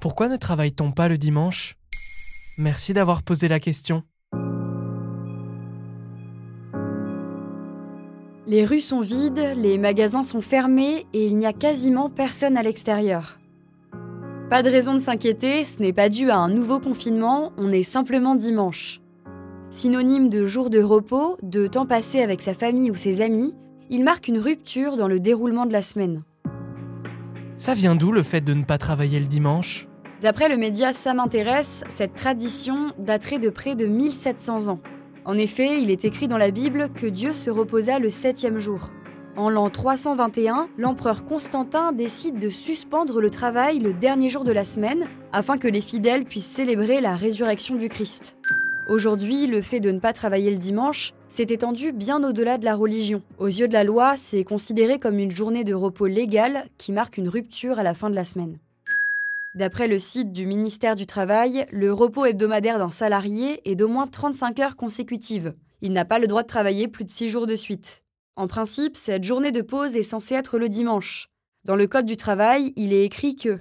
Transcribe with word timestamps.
Pourquoi 0.00 0.28
ne 0.28 0.36
travaille-t-on 0.36 0.92
pas 0.92 1.08
le 1.08 1.18
dimanche? 1.18 1.74
Merci 2.56 2.92
d'avoir 2.92 3.24
posé 3.24 3.48
la 3.48 3.58
question. 3.58 4.04
Les 8.46 8.64
rues 8.64 8.80
sont 8.80 9.00
vides, 9.00 9.54
les 9.56 9.76
magasins 9.76 10.22
sont 10.22 10.40
fermés 10.40 11.04
et 11.12 11.26
il 11.26 11.36
n'y 11.36 11.46
a 11.46 11.52
quasiment 11.52 12.10
personne 12.10 12.56
à 12.56 12.62
l'extérieur. 12.62 13.40
Pas 14.48 14.62
de 14.62 14.70
raison 14.70 14.94
de 14.94 15.00
s'inquiéter, 15.00 15.64
ce 15.64 15.82
n'est 15.82 15.92
pas 15.92 16.08
dû 16.08 16.30
à 16.30 16.38
un 16.38 16.48
nouveau 16.48 16.78
confinement, 16.78 17.52
on 17.58 17.72
est 17.72 17.82
simplement 17.82 18.36
dimanche. 18.36 19.00
Synonyme 19.70 20.30
de 20.30 20.46
jour 20.46 20.70
de 20.70 20.80
repos, 20.80 21.36
de 21.42 21.66
temps 21.66 21.86
passé 21.86 22.22
avec 22.22 22.40
sa 22.40 22.54
famille 22.54 22.90
ou 22.90 22.94
ses 22.94 23.20
amis, 23.20 23.54
il 23.90 24.04
marque 24.04 24.28
une 24.28 24.38
rupture 24.38 24.96
dans 24.96 25.08
le 25.08 25.18
déroulement 25.18 25.66
de 25.66 25.72
la 25.72 25.82
semaine. 25.82 26.22
Ça 27.58 27.74
vient 27.74 27.96
d'où 27.96 28.12
le 28.12 28.22
fait 28.22 28.40
de 28.40 28.54
ne 28.54 28.62
pas 28.62 28.78
travailler 28.78 29.18
le 29.18 29.26
dimanche? 29.26 29.88
D'après 30.20 30.48
le 30.48 30.56
média 30.56 30.92
Ça 30.92 31.14
m'intéresse, 31.14 31.84
cette 31.88 32.14
tradition 32.14 32.92
daterait 32.98 33.38
de 33.38 33.50
près 33.50 33.76
de 33.76 33.86
1700 33.86 34.68
ans. 34.68 34.80
En 35.24 35.38
effet, 35.38 35.80
il 35.80 35.90
est 35.90 36.04
écrit 36.04 36.26
dans 36.26 36.38
la 36.38 36.50
Bible 36.50 36.88
que 36.92 37.06
Dieu 37.06 37.34
se 37.34 37.50
reposa 37.50 38.00
le 38.00 38.08
septième 38.08 38.58
jour. 38.58 38.90
En 39.36 39.48
l'an 39.48 39.70
321, 39.70 40.68
l'empereur 40.76 41.24
Constantin 41.24 41.92
décide 41.92 42.40
de 42.40 42.48
suspendre 42.48 43.20
le 43.20 43.30
travail 43.30 43.78
le 43.78 43.92
dernier 43.92 44.28
jour 44.28 44.42
de 44.42 44.50
la 44.50 44.64
semaine 44.64 45.06
afin 45.32 45.56
que 45.56 45.68
les 45.68 45.80
fidèles 45.80 46.24
puissent 46.24 46.46
célébrer 46.46 47.00
la 47.00 47.14
résurrection 47.14 47.76
du 47.76 47.88
Christ. 47.88 48.36
Aujourd'hui, 48.88 49.46
le 49.46 49.60
fait 49.60 49.78
de 49.78 49.92
ne 49.92 50.00
pas 50.00 50.12
travailler 50.12 50.50
le 50.50 50.56
dimanche 50.56 51.12
s'est 51.28 51.42
étendu 51.42 51.92
bien 51.92 52.24
au-delà 52.24 52.58
de 52.58 52.64
la 52.64 52.74
religion. 52.74 53.22
Aux 53.38 53.46
yeux 53.46 53.68
de 53.68 53.74
la 53.74 53.84
loi, 53.84 54.16
c'est 54.16 54.42
considéré 54.42 54.98
comme 54.98 55.20
une 55.20 55.30
journée 55.30 55.62
de 55.62 55.74
repos 55.74 56.06
légale 56.06 56.64
qui 56.76 56.90
marque 56.90 57.18
une 57.18 57.28
rupture 57.28 57.78
à 57.78 57.84
la 57.84 57.94
fin 57.94 58.10
de 58.10 58.16
la 58.16 58.24
semaine. 58.24 58.58
D'après 59.58 59.88
le 59.88 59.98
site 59.98 60.32
du 60.32 60.46
ministère 60.46 60.94
du 60.94 61.04
Travail, 61.04 61.66
le 61.72 61.92
repos 61.92 62.24
hebdomadaire 62.24 62.78
d'un 62.78 62.90
salarié 62.90 63.60
est 63.68 63.74
d'au 63.74 63.88
moins 63.88 64.06
35 64.06 64.60
heures 64.60 64.76
consécutives. 64.76 65.52
Il 65.80 65.92
n'a 65.92 66.04
pas 66.04 66.20
le 66.20 66.28
droit 66.28 66.42
de 66.42 66.46
travailler 66.46 66.86
plus 66.86 67.04
de 67.04 67.10
6 67.10 67.28
jours 67.28 67.48
de 67.48 67.56
suite. 67.56 68.04
En 68.36 68.46
principe, 68.46 68.96
cette 68.96 69.24
journée 69.24 69.50
de 69.50 69.60
pause 69.60 69.96
est 69.96 70.04
censée 70.04 70.36
être 70.36 70.60
le 70.60 70.68
dimanche. 70.68 71.26
Dans 71.64 71.74
le 71.74 71.88
Code 71.88 72.06
du 72.06 72.16
travail, 72.16 72.72
il 72.76 72.92
est 72.92 73.04
écrit 73.04 73.34
que 73.34 73.58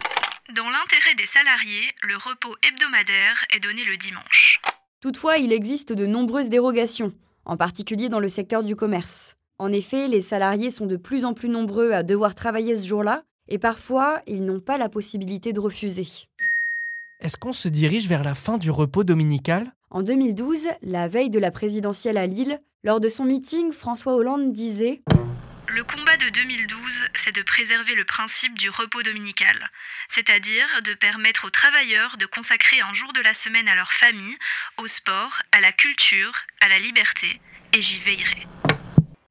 Dans 0.56 0.70
l'intérêt 0.70 1.16
des 1.18 1.26
salariés, 1.26 1.90
le 2.04 2.16
repos 2.16 2.56
hebdomadaire 2.62 3.46
est 3.56 3.60
donné 3.60 3.84
le 3.84 3.98
dimanche. 3.98 4.62
Toutefois, 5.02 5.38
il 5.38 5.52
existe 5.52 5.94
de 5.94 6.06
nombreuses 6.06 6.50
dérogations, 6.50 7.12
en 7.44 7.58
particulier 7.58 8.10
dans 8.10 8.20
le 8.20 8.30
secteur 8.30 8.62
du 8.62 8.76
commerce. 8.76 9.36
En 9.58 9.72
effet, 9.72 10.08
les 10.08 10.22
salariés 10.22 10.70
sont 10.70 10.86
de 10.86 10.96
plus 10.96 11.26
en 11.26 11.34
plus 11.34 11.50
nombreux 11.50 11.94
à 11.94 12.04
devoir 12.04 12.36
travailler 12.36 12.78
ce 12.78 12.88
jour-là, 12.88 13.24
et 13.48 13.58
parfois, 13.58 14.22
ils 14.28 14.44
n'ont 14.44 14.60
pas 14.60 14.78
la 14.78 14.90
possibilité 14.90 15.54
de 15.54 15.60
refuser. 15.60 16.08
Est-ce 17.20 17.38
qu'on 17.38 17.54
se 17.54 17.68
dirige 17.68 18.08
vers 18.08 18.24
la 18.24 18.36
fin 18.36 18.58
du 18.58 18.70
repos 18.70 19.04
dominical? 19.04 19.72
En 19.90 20.04
2012, 20.04 20.68
la 20.84 21.08
veille 21.08 21.30
de 21.30 21.40
la 21.40 21.50
présidentielle 21.50 22.18
à 22.18 22.28
Lille, 22.28 22.60
lors 22.84 23.00
de 23.00 23.10
son 23.10 23.26
meeting, 23.26 23.72
François 23.72 24.14
Hollande 24.14 24.52
disait 24.52 25.02
Le 25.68 25.84
combat 25.84 26.18
de 26.18 26.30
2012, 26.30 26.78
c'est 27.16 27.36
de 27.36 27.42
préserver 27.42 27.96
le 27.96 28.06
principe 28.06 28.58
du 28.58 28.70
repos 28.70 29.02
dominical, 29.02 29.72
c'est-à-dire 30.10 30.68
de 30.86 30.94
permettre 30.94 31.48
aux 31.48 31.50
travailleurs 31.50 32.18
de 32.18 32.26
consacrer 32.26 32.82
un 32.82 32.94
jour 32.94 33.14
de 33.14 33.22
la 33.22 33.34
semaine 33.34 33.68
à 33.68 33.76
leur 33.76 33.94
famille, 33.94 34.38
au 34.78 34.88
sport, 34.88 35.42
à 35.52 35.62
la 35.62 35.72
culture, 35.72 36.34
à 36.62 36.68
la 36.68 36.80
liberté, 36.80 37.40
et 37.74 37.82
j'y 37.82 38.00
veillerai. 38.00 38.46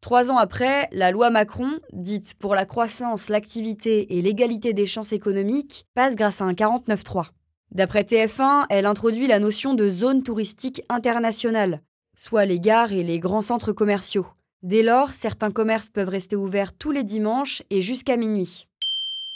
Trois 0.06 0.30
ans 0.30 0.38
après, 0.38 0.88
la 0.92 1.10
loi 1.10 1.30
Macron, 1.30 1.80
dite 1.92 2.34
pour 2.38 2.54
la 2.54 2.64
croissance, 2.64 3.28
l'activité 3.28 4.16
et 4.16 4.22
l'égalité 4.22 4.72
des 4.72 4.86
chances 4.86 5.12
économiques, 5.12 5.84
passe 5.96 6.14
grâce 6.14 6.40
à 6.40 6.44
un 6.44 6.52
49.3. 6.52 7.24
D'après 7.72 8.02
TF1, 8.02 8.66
elle 8.70 8.86
introduit 8.86 9.26
la 9.26 9.40
notion 9.40 9.74
de 9.74 9.88
zone 9.88 10.22
touristique 10.22 10.80
internationale, 10.88 11.80
soit 12.14 12.44
les 12.44 12.60
gares 12.60 12.92
et 12.92 13.02
les 13.02 13.18
grands 13.18 13.42
centres 13.42 13.72
commerciaux. 13.72 14.28
Dès 14.62 14.84
lors, 14.84 15.10
certains 15.12 15.50
commerces 15.50 15.90
peuvent 15.90 16.08
rester 16.08 16.36
ouverts 16.36 16.72
tous 16.72 16.92
les 16.92 17.02
dimanches 17.02 17.64
et 17.70 17.82
jusqu'à 17.82 18.16
minuit. 18.16 18.68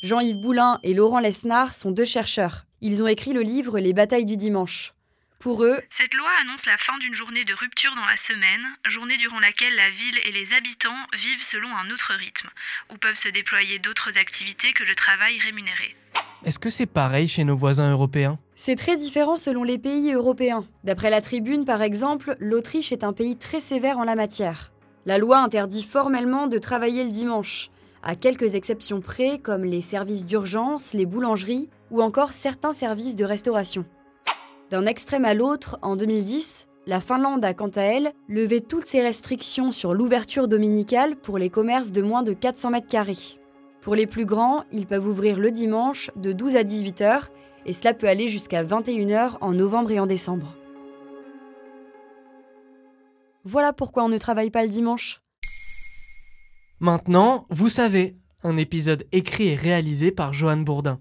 Jean-Yves 0.05 0.39
Boulin 0.39 0.78
et 0.84 0.95
Laurent 0.95 1.19
Lesnard 1.19 1.75
sont 1.75 1.91
deux 1.91 2.05
chercheurs. 2.05 2.66
Ils 2.81 3.03
ont 3.03 3.09
écrit 3.09 3.33
le 3.33 3.43
livre 3.43 3.81
Les 3.81 3.93
batailles 3.93 4.25
du 4.25 4.37
dimanche. 4.37 4.95
Pour 5.41 5.65
eux, 5.65 5.81
Cette 5.89 6.12
loi 6.12 6.28
annonce 6.43 6.67
la 6.67 6.77
fin 6.77 6.99
d'une 6.99 7.15
journée 7.15 7.47
de 7.47 7.55
rupture 7.55 7.95
dans 7.97 8.05
la 8.05 8.19
semaine, 8.19 8.61
journée 8.87 9.17
durant 9.17 9.41
laquelle 9.41 9.75
la 9.75 9.89
ville 9.89 10.19
et 10.27 10.33
les 10.33 10.53
habitants 10.53 10.91
vivent 11.15 11.43
selon 11.43 11.69
un 11.75 11.91
autre 11.91 12.12
rythme, 12.12 12.51
où 12.93 12.99
peuvent 12.99 13.17
se 13.17 13.31
déployer 13.31 13.78
d'autres 13.78 14.19
activités 14.19 14.75
que 14.75 14.84
le 14.84 14.95
travail 14.95 15.39
rémunéré. 15.39 15.97
Est-ce 16.45 16.59
que 16.59 16.69
c'est 16.69 16.84
pareil 16.84 17.27
chez 17.27 17.45
nos 17.45 17.56
voisins 17.56 17.91
européens? 17.91 18.39
C'est 18.55 18.77
très 18.77 18.99
différent 18.99 19.39
selon 19.39 19.65
les 19.65 19.78
pays 19.78 20.12
européens. 20.12 20.67
D'après 20.84 21.09
la 21.09 21.23
tribune, 21.23 21.65
par 21.65 21.81
exemple, 21.81 22.37
l'Autriche 22.39 22.93
est 22.93 23.03
un 23.03 23.15
pays 23.15 23.39
très 23.39 23.61
sévère 23.61 23.99
en 23.99 24.05
la 24.05 24.17
matière. 24.17 24.72
La 25.07 25.17
loi 25.17 25.39
interdit 25.39 25.84
formellement 25.84 26.49
de 26.49 26.59
travailler 26.59 27.03
le 27.03 27.11
dimanche, 27.11 27.71
à 28.03 28.15
quelques 28.15 28.57
exceptions 28.57 29.01
près 29.01 29.39
comme 29.39 29.65
les 29.65 29.81
services 29.81 30.27
d'urgence, 30.27 30.93
les 30.93 31.07
boulangeries 31.07 31.71
ou 31.91 32.03
encore 32.03 32.34
certains 32.34 32.72
services 32.72 33.17
de 33.17 33.25
restauration. 33.25 33.87
D'un 34.71 34.87
extrême 34.87 35.25
à 35.25 35.35
l'autre, 35.35 35.81
en 35.83 35.97
2010, 35.97 36.69
la 36.87 37.01
Finlande 37.01 37.45
a 37.45 37.55
quant 37.55 37.71
à 37.75 37.83
elle 37.83 38.13
levé 38.29 38.61
toutes 38.61 38.87
ses 38.87 39.03
restrictions 39.03 39.73
sur 39.73 39.95
l'ouverture 39.95 40.47
dominicale 40.47 41.17
pour 41.17 41.39
les 41.39 41.51
commerces 41.51 41.91
de 41.91 42.03
moins 42.03 42.23
de 42.23 42.33
400 42.33 42.71
mètres 42.71 42.87
carrés. 42.87 43.41
Pour 43.81 43.97
les 43.97 44.07
plus 44.07 44.27
grands, 44.27 44.63
ils 44.71 44.87
peuvent 44.87 45.09
ouvrir 45.09 45.41
le 45.41 45.51
dimanche 45.51 46.13
de 46.15 46.31
12 46.31 46.55
à 46.55 46.63
18 46.63 47.01
heures 47.01 47.31
et 47.67 47.73
cela 47.73 47.95
peut 47.95 48.07
aller 48.07 48.29
jusqu'à 48.29 48.63
21 48.63 49.11
heures 49.11 49.39
en 49.41 49.53
novembre 49.53 49.91
et 49.91 49.99
en 49.99 50.07
décembre. 50.07 50.55
Voilà 53.43 53.73
pourquoi 53.73 54.05
on 54.05 54.09
ne 54.09 54.19
travaille 54.19 54.51
pas 54.51 54.63
le 54.63 54.69
dimanche. 54.69 55.21
Maintenant, 56.79 57.47
vous 57.51 57.69
savez, 57.69 58.17
un 58.45 58.57
épisode 58.57 59.05
écrit 59.11 59.49
et 59.49 59.57
réalisé 59.57 60.13
par 60.13 60.33
Johan 60.33 60.59
Bourdin. 60.59 61.01